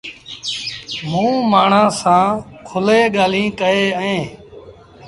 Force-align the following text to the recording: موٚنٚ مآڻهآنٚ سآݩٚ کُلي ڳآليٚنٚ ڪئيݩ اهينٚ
موٚنٚ 1.09 1.45
مآڻهآنٚ 1.51 1.95
سآݩٚ 2.01 2.35
کُلي 2.67 2.99
ڳآليٚنٚ 3.15 3.55
ڪئيݩ 3.59 3.95
اهينٚ 3.99 4.27